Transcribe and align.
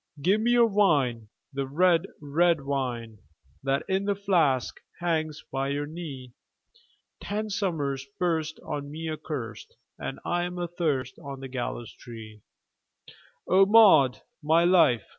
"Give 0.19 0.41
me 0.41 0.53
your 0.53 0.65
wine, 0.65 1.27
the 1.53 1.67
red, 1.67 2.07
red 2.19 2.61
wine, 2.61 3.19
That 3.61 3.83
in 3.87 4.05
the 4.05 4.15
flask 4.15 4.79
hangs 4.99 5.43
by 5.51 5.67
your 5.67 5.85
knee! 5.85 6.33
Ten 7.21 7.51
summers 7.51 8.07
burst 8.17 8.59
on 8.65 8.89
me 8.89 9.07
accurst, 9.11 9.77
And 9.99 10.19
I'm 10.25 10.57
athirst 10.57 11.19
on 11.19 11.39
the 11.39 11.47
gallows 11.47 11.93
tree." 11.93 12.41
"O 13.47 13.67
Maud, 13.67 14.23
my 14.41 14.63
life! 14.63 15.03